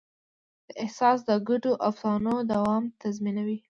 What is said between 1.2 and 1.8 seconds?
د ګډو